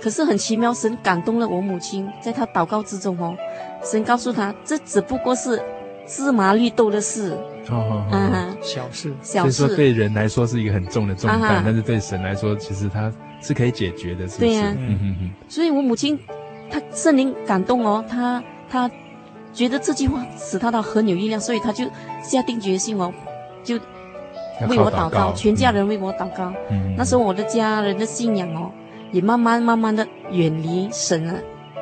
[0.00, 3.36] 可是很奇妙，神感动了我母亲，在他祷告之中哦，
[3.84, 5.62] 神告诉他，这只不过是
[6.08, 7.38] 芝麻绿豆的事，
[7.70, 14.46] 哦，嗯，小事，小事，所以说对人来说是一个很重的重担，但是对神来说，其实他是可以解决的，是不是？
[14.46, 16.18] 对呀，嗯嗯嗯，所以我母亲，
[16.70, 18.90] 她圣灵感动哦，她她。
[19.52, 21.84] 觉得这句话使她到很有力量，所以她就
[22.20, 23.14] 下定决心哦，
[23.62, 23.76] 就
[24.68, 26.52] 为我祷告，祷告全家人为我祷告。
[26.72, 28.72] 嗯、那时候我的家人的信仰哦，
[29.12, 31.34] 也慢慢慢慢的远离神了。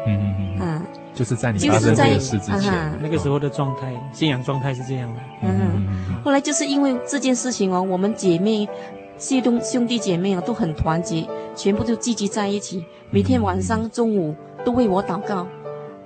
[0.07, 0.61] 嗯嗯嗯。
[0.61, 0.83] 啊，
[1.23, 5.21] 就是在你发生这个事之前，啊、那个时候的状态，信仰状态是这样的。
[5.43, 5.61] 嗯。
[5.75, 8.69] 嗯后来就是因为这件事情哦，我们姐妹、
[9.17, 15.47] 谢东兄弟姐妹啊都很团结，全部都聚集在一起，每天晚上、中午都为我祷告。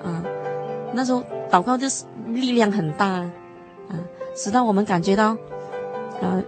[0.02, 0.22] 啊，
[0.92, 1.22] 那时候。
[1.48, 3.30] 祷告就是力量很大，啊，
[4.34, 5.28] 使到我们感觉到，
[6.20, 6.42] 啊，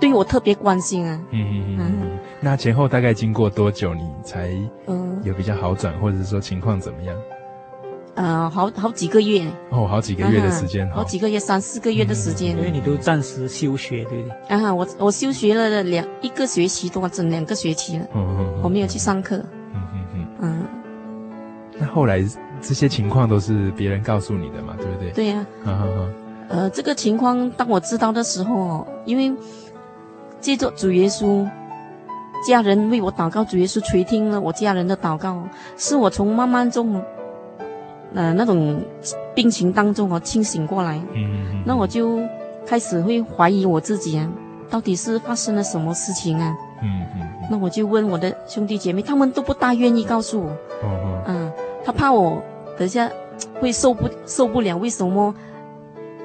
[0.00, 1.20] 对我特别关心啊。
[1.32, 2.18] 嗯嗯嗯。
[2.40, 4.48] 那前后大概经过多久，你才
[4.86, 7.14] 嗯有比较好转，或者是说情况怎么样？
[8.14, 9.44] 呃，好好几个月。
[9.70, 10.88] 哦，好几个月的时间。
[10.90, 12.50] 好几个月，三四个月的时间。
[12.50, 14.56] 因为你都暂时休学，对不对？
[14.56, 18.06] 啊，我我休学了两一个学期多，整两个学期了。
[18.14, 18.60] 嗯嗯。
[18.62, 19.36] 我没有去上课。
[19.74, 20.26] 嗯嗯嗯。
[20.40, 20.66] 嗯。
[21.78, 22.24] 那后来。
[22.62, 25.10] 这些情况都是别人告诉你的嘛，对不对？
[25.10, 25.46] 对呀。
[26.48, 29.30] 呃，这个情况当我知道的时候，因为
[30.40, 31.46] 借着主耶稣，
[32.48, 35.46] 家人为我祷告，主耶稣垂听了我家人的祷告，
[35.76, 37.02] 是我从慢慢中，
[38.14, 38.82] 呃，那种
[39.34, 40.96] 病情当中哦清醒过来。
[41.12, 41.62] 嗯嗯。
[41.66, 42.20] 那我就
[42.66, 44.30] 开始会怀疑我自己啊，
[44.70, 46.56] 到底是发生了什么事情啊？
[46.82, 47.28] 嗯嗯。
[47.50, 50.48] 那我就问我的兄弟姐妹，他们都不大愿意告诉我。
[50.82, 51.52] 哦嗯，
[51.84, 52.42] 他怕我。
[52.76, 53.08] 等下
[53.60, 54.76] 会受不受不了？
[54.76, 55.32] 为什么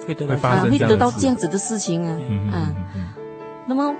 [0.08, 0.62] 会得到啊？
[0.68, 2.18] 会得到这样子的事情啊？
[2.28, 2.74] 嗯、啊，
[3.68, 3.94] 那么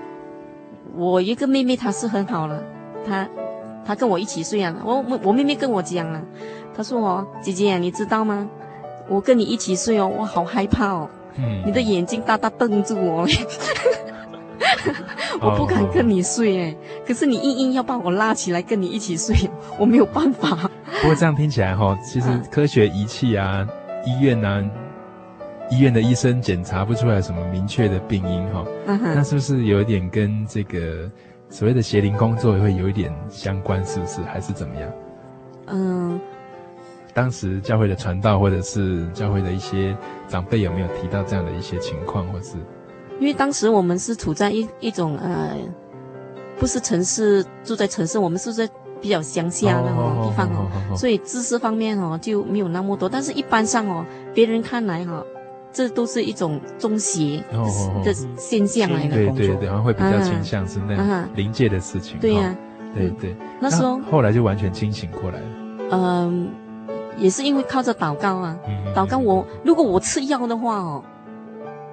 [0.96, 2.60] 我一个妹妹她是很好了，
[3.06, 3.28] 她
[3.84, 4.74] 她跟我一起睡啊。
[4.84, 6.20] 我我妹妹跟我讲啊，
[6.80, 8.48] 她说哦，姐姐你知道吗？
[9.06, 11.06] 我跟你一起睡哦，我好害怕哦。
[11.36, 13.26] 嗯，你的眼睛大大瞪住我，
[15.42, 16.76] 我不敢跟你睡哎。
[17.06, 19.36] 可是你硬硬要把我拉起来跟你一起睡，
[19.78, 20.70] 我没有办法。
[21.02, 23.68] 不过这样听起来哈，其实科学仪器啊，
[24.06, 24.64] 医院啊，
[25.70, 31.10] 医院的医生检查不出来什么明确的病因哈，那是不是有一点跟这个
[31.50, 33.84] 所谓的邪灵工作会有一点相关？
[33.84, 34.90] 是不是还是怎么样？
[35.72, 36.18] 嗯，
[37.20, 39.94] 当时教会的传道或者是教会的一些
[40.26, 42.56] 长辈有没有提到这样的一些情况，或是？
[43.18, 45.54] 因为当时我们是处在一一种呃，
[46.58, 48.66] 不是城市，住在城市，我们是在。
[49.02, 53.08] 比较乡下的哦地方哦，所以知识方面哦就没有那么多。
[53.08, 54.04] 但是一般上哦，
[54.34, 55.24] 别人看来哈，
[55.72, 57.42] 这都是一种中邪
[58.04, 59.16] 的现象来的。
[59.16, 62.18] 对对对，然后会比较倾向是那样灵界的事情。
[62.20, 62.54] 对呀，
[62.94, 63.34] 对对。
[63.58, 65.46] 那时候后来就完全清醒过来了。
[65.92, 66.50] 嗯，
[67.16, 68.56] 也是因为靠着祷告啊，
[68.94, 71.02] 祷告我如果我吃药的话哦，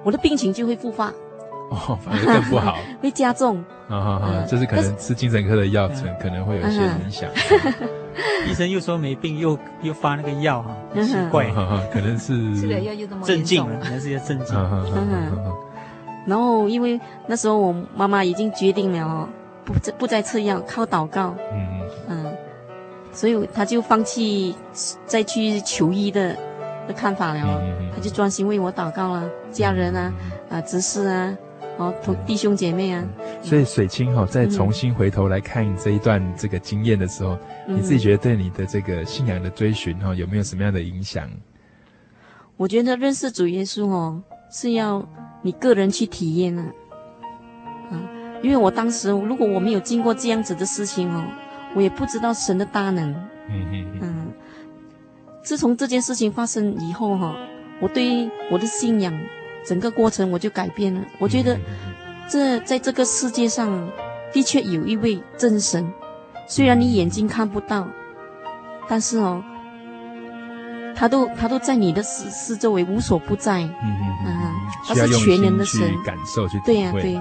[0.04, 1.12] 我的病情就会复发。
[1.70, 3.62] 哦，反而更不好， 会加重。
[3.88, 4.44] 啊啊啊！
[4.46, 7.28] 就是可能吃精神科的药，可可能会有一些影响。
[8.48, 11.50] 医生又说没病，又又发那个药哈，奇怪，
[11.92, 12.34] 可能是
[13.22, 14.56] 镇静了，可能是要镇静。
[16.26, 19.28] 然后因为那时候我妈妈已经决定了，
[19.64, 21.34] 不再不再吃药，靠祷告。
[21.52, 22.36] 嗯嗯。
[23.18, 24.54] 所以他就放弃
[25.04, 26.36] 再去求医的
[26.86, 27.60] 的看法了，
[27.92, 30.12] 他就专心为我祷告了，家人啊
[30.48, 31.36] 啊，执事啊。
[31.78, 33.04] 哦，同弟兄姐妹啊，
[33.42, 37.38] 所以水清哈，再重新回头来看这一段这个经验的时候，
[37.68, 41.28] 嗯、你自己觉得对你的这个信仰的追寻哈，有没有什么样的影响？
[42.56, 45.04] 我觉得认识主耶稣哦，是要
[45.42, 46.64] 你个人去体验啊，
[47.90, 47.94] 啊，
[48.42, 51.24] 因为我当时如果我没有经过这样子的事情哦，
[51.74, 53.10] 我也不知道神的大能。
[53.48, 54.32] 嗯嗯嗯。
[55.42, 57.34] 自从这件事情发生以后哈，
[57.80, 59.18] 我对我的信仰。
[59.66, 61.02] 整个过程我就改变了。
[61.18, 61.58] 我觉得，
[62.30, 63.90] 这在这个世界上，
[64.32, 65.92] 的确有一位真神。
[66.46, 67.86] 虽然你眼睛看不到，
[68.88, 69.44] 但是哦，
[70.96, 73.60] 他都他都在你的四四周围，无所不在。
[73.60, 74.52] 嗯嗯嗯，
[74.86, 75.80] 他是全能的神。
[76.02, 77.20] 感受去对呀对。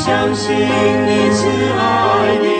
[0.00, 1.46] 相信你慈
[1.76, 2.59] 爱的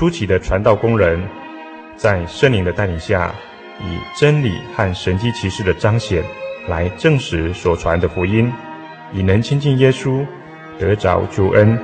[0.00, 1.20] 初期的传道工人，
[1.94, 3.34] 在圣灵的带领下，
[3.80, 6.24] 以真理和神迹奇事的彰显，
[6.68, 8.50] 来证实所传的福音，
[9.12, 10.24] 以能亲近耶稣，
[10.78, 11.78] 得着救恩。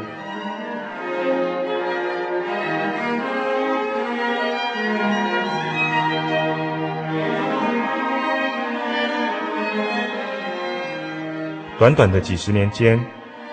[11.78, 12.98] 短短的几十年间，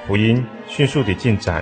[0.07, 1.61] 福音迅速地进展，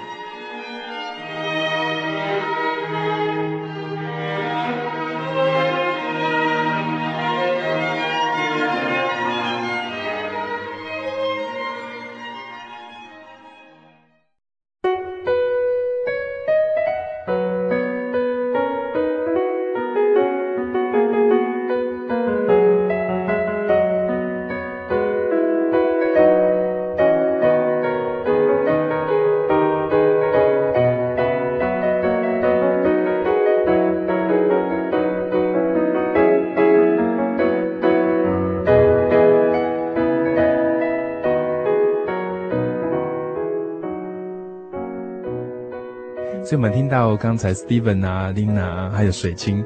[47.11, 49.63] 到刚才 Steven 啊、Lina 还有水清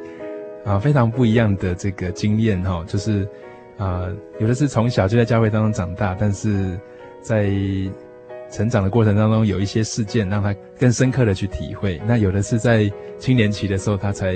[0.66, 3.28] 啊，非常不一样的这个经验哈，就是
[3.78, 4.08] 啊，
[4.40, 6.80] 有的是从小就在教会当中长大，但是
[7.22, 7.52] 在
[8.50, 12.02] 成长的过程当中有一些事件让他更深刻的去体会。
[12.08, 14.34] 那有的是在青年期的时候，他才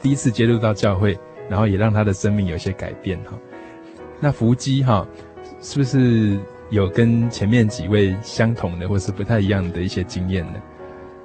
[0.00, 1.16] 第一次接触到教会，
[1.48, 3.38] 然后也让他的生命有些改变哈。
[4.18, 5.06] 那福基哈，
[5.60, 6.40] 是不是
[6.70, 10.54] 有跟前面几位相同的，或是不太一样的一些经验呢？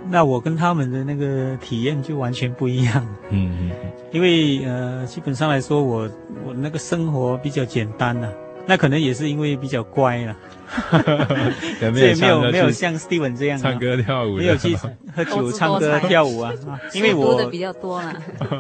[0.10, 3.72] 那我跟他们的那个体验就完全不一样，嗯嗯，
[4.12, 6.10] 因为呃，基本上来说，我
[6.46, 8.28] 我那个生活比较简单呐，
[8.66, 10.36] 那可能也是因为比较乖了，
[11.80, 14.76] 所以没有没有像 Steven 这样唱歌跳舞，没有去
[15.16, 16.54] 喝酒唱歌跳舞啊，
[16.94, 18.14] 因为我的比较多嘛，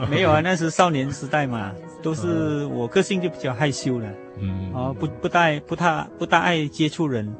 [0.09, 1.71] 没有啊，那是少年时代嘛，
[2.03, 4.07] 都是我个性就比较害羞了，
[4.39, 7.33] 嗯啊，不不太不太不大爱接触人。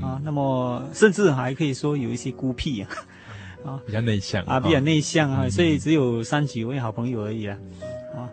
[0.00, 2.88] 啊，那么甚至还可以说有一些孤僻啊。
[3.64, 7.58] 啊，比较内向啊，比较内向啊，所以只有三几位好朋友而已啊，
[8.16, 8.28] 啊，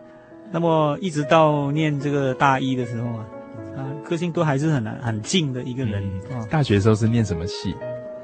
[0.52, 3.26] 那么一直到念这个大一的时候啊，
[3.76, 6.46] 啊，个性都还是很很静的一个人啊。
[6.50, 7.76] 大学的时候是念什么系？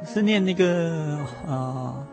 [0.05, 2.05] 是念那个啊，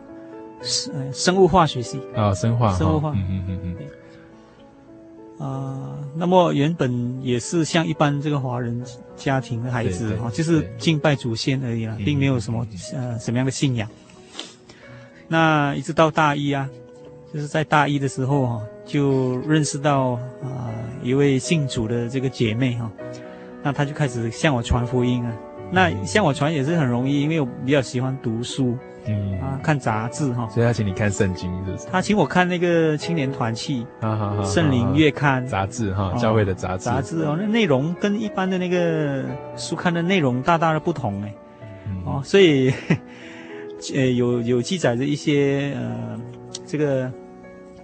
[0.61, 1.99] 生生物化学系。
[2.15, 3.87] 啊，生化，生物化，嗯嗯嗯嗯。
[5.45, 8.81] 啊，那么原本也是像一般这个华人
[9.17, 13.89] 家庭的孩子哈，就是敬拜祖先而已啦，并没有什么呃什么样的信仰。
[15.31, 16.69] 那一直到大一啊，
[17.33, 22.91] 就是在大一的时候哈、啊，就认识到啊、呃、一位信主的这个姐妹哈、啊，
[23.63, 25.31] 那她就开始向我传福音啊。
[25.71, 30.49] 那向我传也是很容易，因为我比较喜欢读书，嗯啊，看杂志哈。
[30.49, 31.87] 所以他请你看圣经是不是？
[31.89, 36.83] 他请我看那个青年团契啊，好好，圣灵月刊杂志哈，教会的杂志。
[36.83, 39.23] 杂志哦，那内容跟一般的那个
[39.55, 41.33] 书刊的内容大大的不同哎，
[42.05, 42.73] 哦，所以。
[43.93, 46.19] 呃，有有记载着一些呃，
[46.65, 47.03] 这个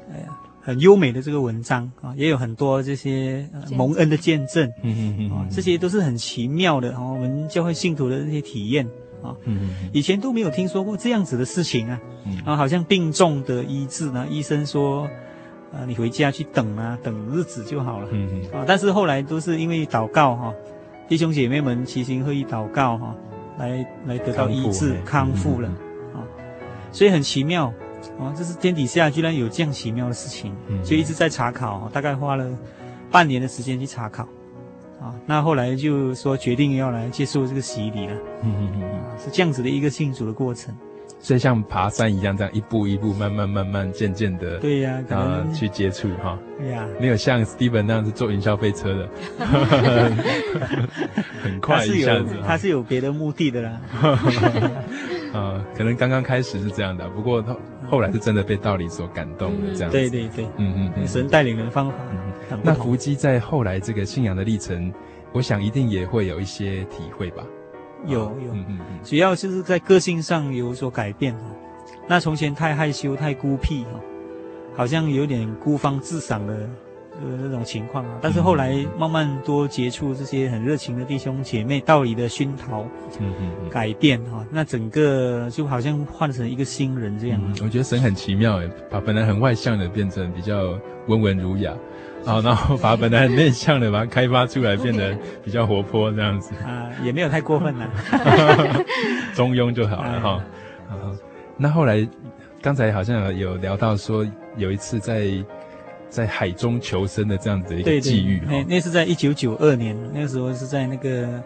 [0.09, 0.15] 呃
[0.61, 8.85] 很优美的这个文章啊，也有很多这些、呃、蒙恩的见证，嗯嗯嗯啊，这些都是很奇妙的啊，我们教会信徒的这些体验
[9.23, 11.99] 啊，嗯嗯，以前都没有听说过这样子的事情啊，
[12.45, 15.03] 啊，好像病重的医治呢，医生说，
[15.71, 18.59] 啊，你回家去等啊，等日子就好了，嗯嗯。
[18.59, 20.53] 啊，但是后来都是因为祷告哈，
[21.07, 23.15] 弟兄姐妹们齐心合意祷告哈，
[23.57, 25.71] 来来得到医治康复了。
[26.91, 27.73] 所以很奇妙，
[28.19, 32.47] 啊，这是天底下居然有这样奇妙的事情，就一直在查考，大概花了
[33.11, 34.23] 半年的时间去查考，
[34.99, 38.13] 啊，那后来就说决定要来接受这个洗礼了，
[38.43, 38.83] 嗯嗯嗯，
[39.17, 40.75] 是这样子的一个信主的过程。
[41.19, 49.09] 所以像爬山一样，这样一步一步，慢慢慢慢，渐渐的，对呀，啊，去接触哈，对呀，没有像 Steven 那样子坐云霄飞车的，
[51.41, 53.81] 很快一下子，他是有别的目的的啦。
[55.37, 59.97] 啊，可能刚刚开始是这样的，不过后后来是真的被道理所感动的这样子。
[59.97, 61.95] 对对对，嗯嗯嗯，神带领的方法。
[62.63, 64.91] 那福基在后来这个信仰的历程，
[65.31, 67.43] 我想一定也会有一些体会吧？
[68.05, 71.35] 有有，嗯嗯，主要就是在个性上有所改变。
[72.07, 73.99] 那从前太害羞、太孤僻哈，
[74.75, 76.69] 好像有点孤芳自赏的
[77.21, 78.19] 呃那种情况啊。
[78.21, 82.83] 但是后来慢慢多接触这些很热情的弟兄姐妹，道理的熏陶，
[83.19, 87.41] 嗯嗯，改变哈，那整个就好像换成一个新人这样。
[87.63, 91.73] 我觉得神很奇妙诶，把本来很外向的变成比较温文儒雅。
[92.25, 96.53] 好，然后把本来很内向的，把它开发出来，变得 比较活泼这样子。
[96.55, 97.89] 啊，也没有太过分了，
[99.33, 100.29] 中庸就好了 哈。
[100.89, 101.15] 啊，
[101.55, 102.05] 那后来
[102.61, 104.25] 刚才好像有聊到说，
[104.57, 105.31] 有一次在
[106.09, 108.41] 在海中求生的这样子的一个际遇。
[108.45, 111.41] 那那是在一九九二年，那个时候是在那个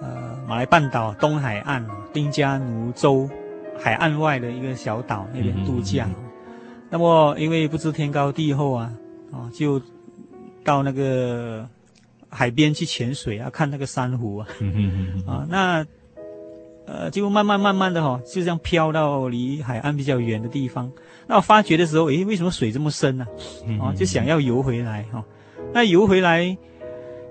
[0.00, 3.28] 呃马来半岛东海岸丁加奴州
[3.78, 6.06] 海岸外的一个小岛那边度假。
[6.06, 6.54] 嗯嗯嗯，
[6.90, 8.92] 那么因为不知天高地厚啊，
[9.32, 9.80] 啊就。
[10.64, 11.66] 到那个
[12.28, 14.46] 海边去潜水啊，看那个珊瑚啊，
[15.26, 15.86] 啊，那
[16.88, 20.90] 呃，就慢慢慢慢的哈、哦，就这样飘到离海岸比较远的地方。
[21.26, 23.26] 那我发觉的时候，诶，为什么水这么深呢、
[23.80, 23.92] 啊？
[23.92, 25.24] 啊，就想要游回来哈、哦。
[25.74, 26.56] 那游回来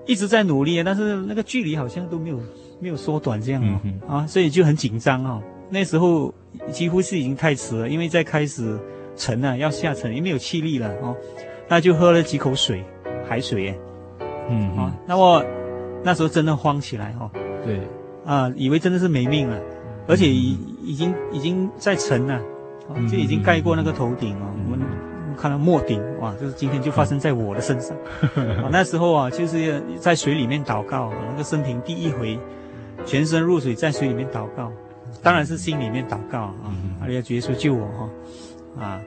[0.06, 2.40] 一直在努力，但是那个距离好像都没有
[2.78, 5.42] 没有缩短这样啊、哦，啊，所以就很紧张哈、哦。
[5.68, 6.32] 那时候
[6.70, 8.78] 几乎是已经太迟了，因为在开始
[9.16, 11.16] 沉了，要下沉，也没有气力了哦。
[11.68, 12.82] 那就喝了几口水。
[13.28, 13.78] 海水耶，
[14.48, 15.44] 嗯啊，那我
[16.02, 17.30] 那时候真的慌起来哈，
[17.62, 17.78] 对，
[18.28, 19.58] 啊，以为真的是没命了，
[20.06, 22.38] 而且已已经已经在沉了，
[23.10, 24.86] 就已经盖过那个头顶哦，我们
[25.34, 27.96] 看到末顶，哇，就是今天就发生在我的身上，
[28.62, 32.38] 啊，那时候啊，就是在水里面祷告，那个生平第一回，
[33.06, 34.70] 全身入水，在水里面祷告，
[35.22, 37.86] 当然是心里面祷告啊，阿利亚主耶稣救我
[38.76, 39.00] 哈，啊。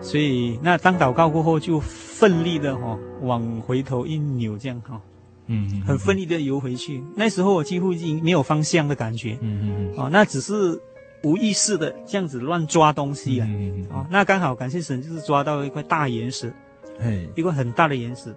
[0.00, 5.00] 所以，那当祷告过后，就奋力的哈、哦、往回头一扭，这样哈，嗯，
[5.46, 7.02] 嗯，很奋力的游回去。
[7.16, 10.80] 那时候我几乎已经没有方向的感觉，嗯嗯嗯，啊，那只是
[11.22, 16.52] 无意识的这样子乱抓东西啊，嗯嗯哦，那刚好感谢神，就是抓到一块大岩石，
[17.00, 18.34] 哎，一块很大的岩石，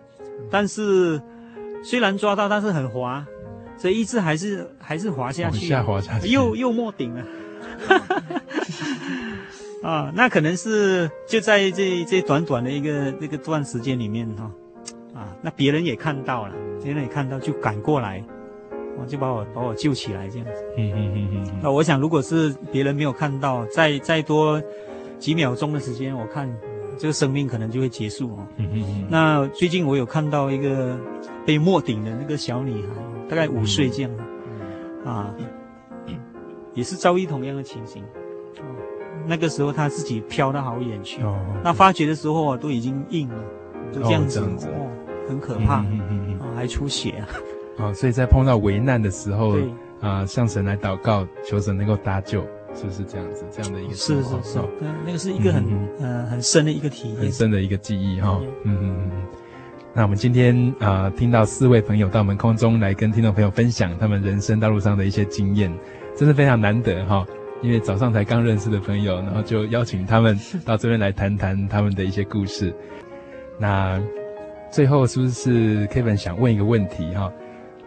[0.50, 1.22] 但是
[1.84, 3.26] 虽然抓到，但是很滑，
[3.78, 7.26] 所以一直还是还是滑下去，下滑下去，又又没顶了。
[9.84, 14.52] 啊， 那可能是就在这这短短的一个这个段时间里面哈，
[15.18, 16.54] 啊，那别人也看到了，
[16.84, 18.24] 别人也看到就赶过来，
[19.00, 20.64] 我就把我把我救起来这样子。
[20.78, 21.60] 嗯嗯嗯嗯。
[21.62, 24.62] 那我想，如果是别人没有看到，再再多
[25.18, 26.48] 几秒钟的时间，我看
[27.00, 28.48] 这个生命可能就会结束哦。
[28.58, 29.08] 嗯嗯嗯。
[29.10, 30.96] 那最近我有看到一个
[31.46, 32.94] 被没顶的那个小女孩，
[33.28, 34.12] 大概五岁这样，
[35.04, 35.34] 啊，
[36.76, 38.04] 也是遭遇同样的情形。
[39.26, 43.36] 那个时候他自己飘到好远去，哦、那发觉的时候啊，都已经硬了，
[43.92, 44.88] 就这样子，哦，这样子哦，
[45.28, 47.28] 很可怕，嗯嗯嗯，还出血啊，
[47.78, 49.70] 哦，所以在碰到危难的时候，对
[50.02, 52.42] 啊，向神来祷告，求神能够搭救，
[52.74, 53.46] 是不是这样子？
[53.52, 59.12] 这样的一个是是是，哦、对，那个是一个很嗯，嗯很深的一个体验，很深的一个记忆哈，嗯嗯嗯。
[59.94, 65.72] 那我们今天啊、呃，听到四位朋友到我们空中来跟听众朋友分享他们人生道路上的一些经验，
[66.16, 67.18] 真是非常难得哈。
[67.18, 67.28] 哦
[67.64, 72.72] 因为早上才刚认识的朋友，然后就邀请他们到这边来谈谈他们的一些故事。
[73.58, 74.00] 那
[74.78, 77.34] 最后是不是 Kevin 想问一个问题哈？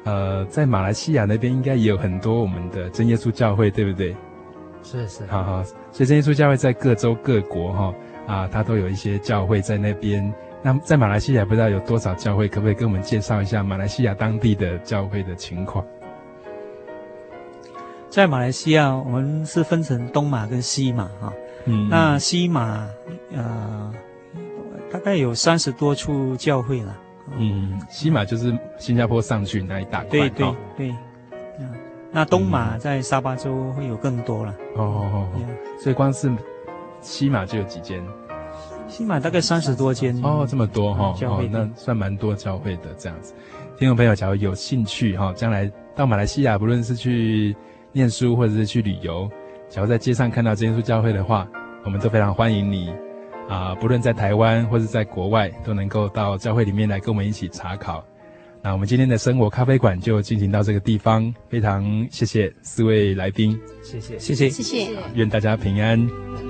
[0.03, 4.17] 呃，在马来西亚那边应该也有很多我们的真耶稣教会，对不对？
[4.83, 5.25] 是是。
[5.27, 5.63] 好好，
[5.93, 7.95] 所以真耶稣教会在各州各国哈
[8.27, 10.35] 啊，它都有一些教会在那边。
[10.65, 15.87] 那在马来西亚不知道有多少教会，可不可以跟我们介绍一下马来西亚当地的教会的情况？
[18.09, 21.33] 在马来西亚，我们是分成东马跟西马哈。
[21.67, 22.85] 嗯，那西马
[23.33, 23.95] 呃，
[24.91, 26.97] 大概有三十多处教会了。
[27.37, 30.09] 嗯，西马就是新加坡上去那一大块。
[30.09, 30.95] 对对对。
[31.59, 31.71] 嗯，
[32.11, 34.53] 那东马在沙巴州会有更多了。
[34.77, 35.41] 哦哦哦。
[35.79, 36.31] 所以光是
[37.01, 38.03] 西马就有几间？
[38.89, 40.19] 西马大概三十多间。
[40.23, 41.15] 哦，这么多哈。
[41.17, 43.35] 教会那算蛮多教会的这样子。
[43.79, 47.57] 听众朋友，假如有兴趣哈，将来到马来西亚，不论是去。
[47.93, 49.29] 念书或者是去旅游，
[49.69, 51.45] 假如在街上看到真耶稣教会的话，
[51.85, 52.95] 我们都非常欢迎你
[53.51, 53.75] 啊！
[53.75, 58.03] 不论在台湾或者在国外，都能够到教会里面来跟我们一起查考。
[58.63, 66.50] 那我们今天的生活咖啡馆就进行到这个地方，非常谢谢四位来宾，谢谢谢谢谢谢，愿大家平安。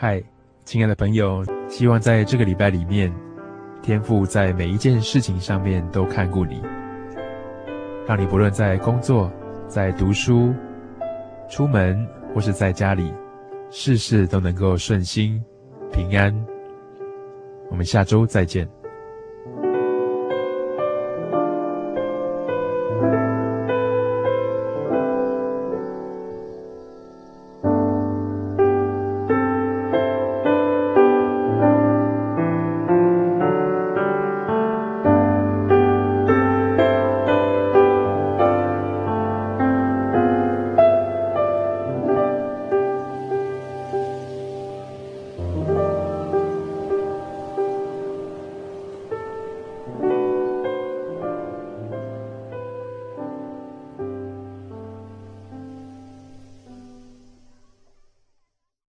[0.00, 0.22] 嗨，
[0.64, 3.12] 亲爱的朋友，希望在这个礼拜里面，
[3.82, 6.62] 天父在每一件事情上面都看顾你，
[8.06, 9.28] 让你不论在工作、
[9.66, 10.54] 在读书、
[11.50, 13.12] 出门或是在家里，
[13.70, 15.42] 事事都能够顺心
[15.90, 16.32] 平安。
[17.68, 18.77] 我们下周再见。